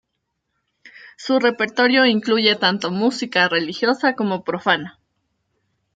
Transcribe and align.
Su 1.15 1.37
repertorio 1.37 2.07
incluye 2.07 2.55
tanto 2.55 2.89
música 2.89 3.47
religiosa 3.47 4.15
como 4.15 4.43
profana. 4.43 4.97